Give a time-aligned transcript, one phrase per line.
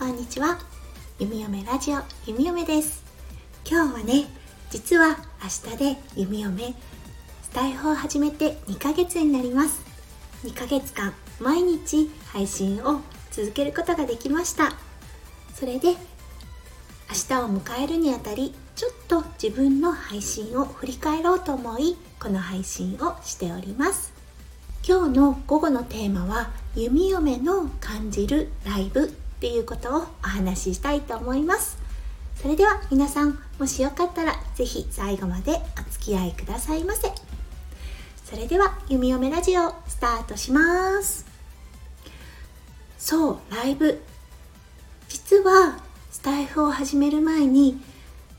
[0.00, 0.58] こんにちは。
[1.18, 3.04] 弓嫁ラジオ弓嫁です。
[3.66, 4.24] 今日はね
[4.70, 6.74] 実は明日で弓嫁
[7.42, 9.82] スタイフを始めて2ヶ月になります。
[10.42, 14.72] 2ヶ月間毎日配信を続けることができました。
[15.54, 15.94] それで明
[17.28, 24.14] 日を迎えるにあたりちょっと自分の配信を振り返ろうと思いこの配信をしております。
[24.82, 31.78] 今日の午後のテーマは弓嫁の感じるライブっていうことをお話ししたいと思います。
[32.42, 37.10] それでは皆さんもしよかったら是非最後までお付き合いくださいませ。
[38.22, 41.24] それでは弓嫁ラジオスタートします。
[42.98, 44.02] そうライブ。
[45.08, 45.78] 実は
[46.10, 47.80] スタイフを始める前に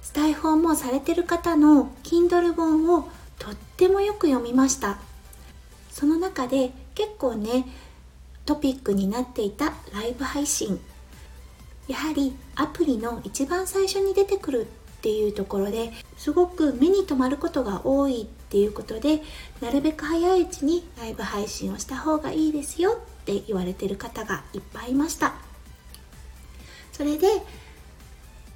[0.00, 4.96] スタイフをもうされてる方の Kindle 本をとってもよく読みました。
[5.90, 7.66] その中で結構ね
[8.46, 10.80] トピックになっていたライブ配信。
[11.88, 14.66] やはりアプリの一番最初に出てくるっ
[15.02, 19.22] ていうところですごく目に留まることが多いっていうことで
[19.60, 25.34] なるべく早いうちにライブ配信をした方がいいですよって言われてる方がいっぱいいました。
[26.92, 27.28] それで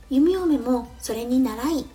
[0.09, 1.87] 弓嫁もそれに習い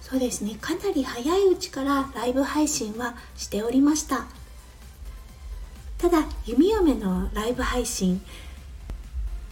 [0.00, 4.26] そうですねかなり早いうちからライブ配信はしておりました。
[6.04, 8.20] ただ弓嫁のライブ配信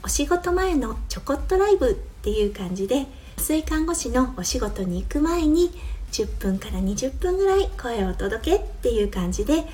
[0.03, 3.06] お仕事前のちょこっとライブっていう感じで
[3.39, 5.70] 水看護師のお仕事に行く前に
[6.11, 9.64] 10分から20分ぐらい声をお届けっていう感じで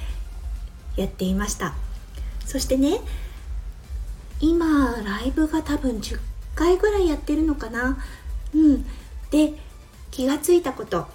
[0.95, 1.75] やっていました。
[2.47, 3.01] そしてね
[4.39, 6.21] 今ライブが多分10
[6.55, 7.99] 回ぐらいやってるのかな。
[8.55, 8.87] うん。
[9.33, 9.55] で
[10.13, 11.09] 気がついたこと。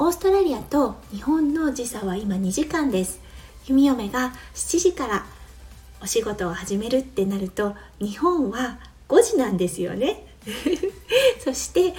[0.00, 3.24] オーストラリアと日本の時差は今2時間です。
[3.66, 5.26] 弓嫁が7時から
[6.00, 8.78] お仕事を始めるってなると日本は
[9.08, 10.26] 5時なんですよね。
[11.42, 11.94] そして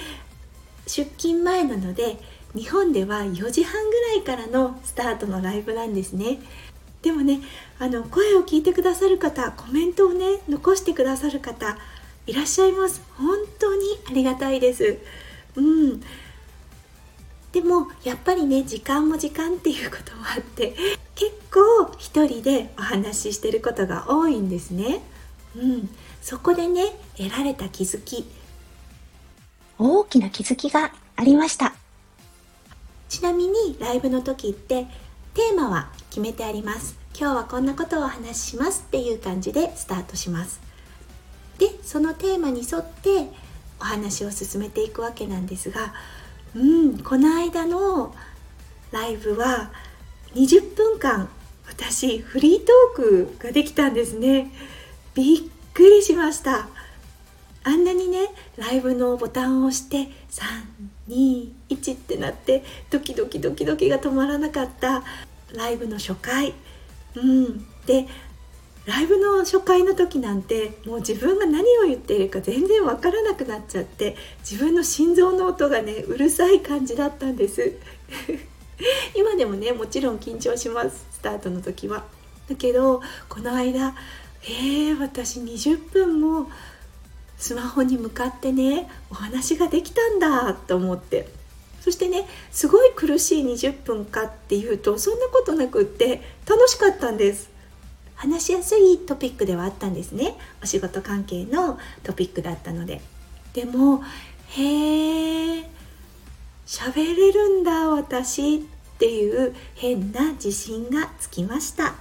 [0.86, 2.18] 出勤前なので
[2.54, 6.40] 日本では4時半ぐらいからのスタートのライブなんですね。
[7.02, 7.40] でもね
[7.78, 11.78] あの声を聞いてくださる方コメントをね残してくださる方
[12.26, 13.02] いらっしゃいます。
[13.16, 14.98] 本当にありがたいです。
[15.56, 16.02] うん。
[17.52, 20.74] でもやっぱりね時間も時間っていうこともあって
[21.14, 21.57] 結構
[22.18, 25.00] 一人でお話ししてることが多いんですね。
[25.56, 25.88] うん、
[26.20, 26.82] そこでね
[27.16, 28.28] 得られた気づき。
[29.78, 31.74] 大きな気づきがありました。
[33.08, 34.86] ちなみにライブの時って
[35.34, 36.96] テーマは決めてあります。
[37.16, 40.60] 今日はこんなことをお話ししますっていう感じでスタートします。
[41.58, 43.28] でそのテーマに沿って
[43.80, 45.92] お話を進めていくわけなんですが
[46.54, 48.14] うんこの間の
[48.92, 49.70] ライブは
[50.34, 51.28] 20分間
[51.68, 54.50] 私フリートークができたんですね。
[55.14, 55.42] びっ
[55.74, 56.68] くりしました。
[57.64, 60.08] あんなにねライブのボタンを押して
[61.08, 65.02] 321ってなってドキドキドキドキが止まらなかった。
[65.54, 66.54] ライブの初回。
[67.14, 67.66] うん。
[67.86, 68.06] で
[68.86, 77.74] ライブの初回の時なんてもう自分が何を言っているか全然わからなくなっちゃって自分の心臓の音がねうるさい感じだったんです。
[79.14, 82.04] 今でもねもちろん緊張しますスタートの時は。
[82.48, 83.94] だけどこの間
[84.44, 86.50] えー、私20分も
[87.36, 91.28] スマホに向かってねお話ができたんだと思って。
[91.80, 97.50] そしてねすごい苦しい20分かっていうとそんなことなくって楽しかったんです。
[98.14, 100.34] 話しやすいトピックではあったんですね。
[100.62, 103.00] お仕事関係のトピックだったので。
[103.54, 104.02] でも
[104.48, 105.77] へえ
[106.68, 108.60] 喋れるんだ私っ
[108.98, 111.94] ていう変な自信がつきました。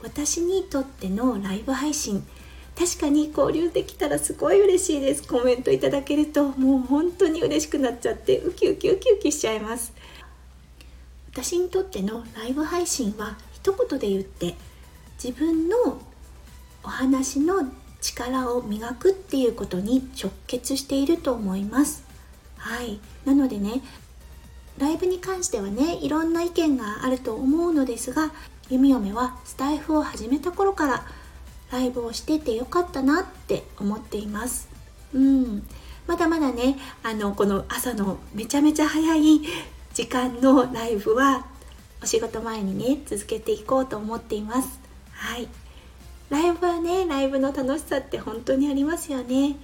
[0.00, 2.24] 私にとってのライブ配信
[2.78, 5.26] 確かに交流できたらすごい嬉しいです。
[5.26, 9.92] コメントいただけるともう本当に嬉しくなっちゃってウキウキウキウキしちゃいます。
[11.32, 14.54] 私にとってのライブ配信は一言で言って
[15.22, 16.00] 自分の
[16.84, 17.68] お話の
[18.00, 22.09] 力を磨くっていうことに直結していると思います。
[22.60, 23.00] はい。
[23.24, 23.82] なのでね
[24.78, 28.32] ライブに関してはねいろんな意見があると思うのですが
[28.68, 31.06] 弓嫁はスタイフを始めた頃から
[31.72, 34.68] ライブをしててよかったなって思っています。
[35.14, 35.66] うん。
[36.06, 39.40] まだまだねあのこの朝のめちゃめちゃ早い
[39.94, 41.46] 時間のライブは
[42.02, 44.80] お仕事前にね続けていこうと思っています。
[45.12, 45.48] はい。
[46.30, 49.56] ライブはねライブの楽しさって本当にありますよね。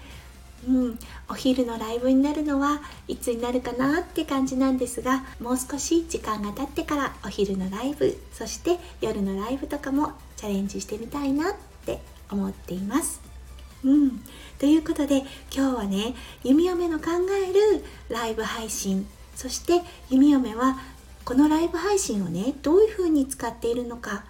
[0.66, 0.98] うん。
[1.28, 11.54] お昼のライブになるのはいつになるかなって感じなんですがもう少し時間が経ってからお昼のライブそして夜のライブとかもチャレンジしてみたいなっ
[11.84, 13.20] て思っています。
[13.84, 14.20] うん。
[14.58, 15.18] ということで
[15.54, 20.78] 今日はね弓嫁の考えるライブ配信そして弓嫁は
[21.24, 24.24] このライブ配信をねどういうふうに使っているのか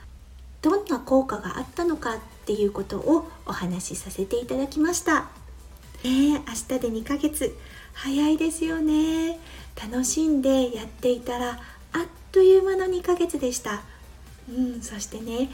[0.62, 5.45] どんな効果があったのかっていうことをお話しさせていただきました。
[6.06, 7.56] ね明日で2ヶ月。
[7.92, 9.38] 早いですよね。
[9.82, 11.58] 楽しんでやっていたらあっ
[12.30, 13.82] という間の2ヶ月でした。
[14.48, 15.50] うんそしてね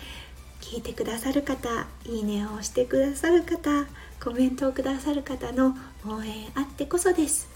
[0.60, 3.86] 聞いてくださる方いいねを押してくださる方
[4.22, 5.76] コメントをくださる方の
[6.06, 7.48] 応援あってこそです。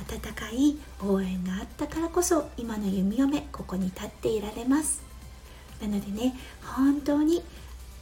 [0.00, 5.02] 温かい応援があったからこそ今の弓嫁ここに立っていられます。
[5.82, 7.42] なのでね本当に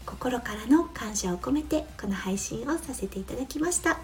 [0.05, 3.99] 心からの感謝を込めてこの配信をさせていただきました。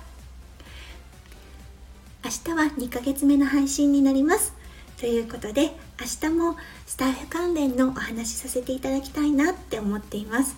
[2.25, 4.55] 明日は2ヶ月目の配信になります。
[4.97, 10.55] ということで明日もスタイフ関連のお話しさせていただきたいなって思っています。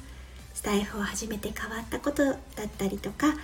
[0.52, 2.36] スタイフを始めて変わったことだっ
[2.76, 3.34] たりとか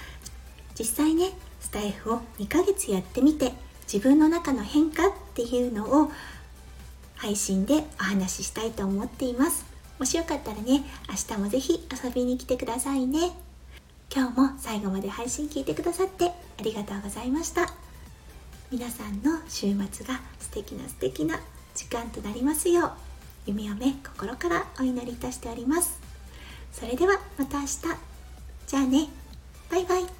[0.79, 1.31] 実際ね
[1.61, 3.53] スタイフを2ヶ月やってみて
[3.91, 6.13] 自分の中の変化っていうのを
[7.17, 9.65] 配信でお話ししたいと思っています。
[9.99, 13.31] もしよかったらね明日もぜひ遊びに来てくださいね。
[14.15, 16.33] 今日も最後まで配信聞いてくださってあ
[16.63, 17.90] りがとうございました。
[18.71, 21.41] 皆さんの週末が素敵な素敵な
[21.75, 22.91] 時間となりますよう
[23.47, 25.99] 弓嫁心からお祈りいたしております。
[26.73, 27.79] それではまた明日。
[28.69, 29.09] じゃあね。
[29.71, 30.20] バイバイ。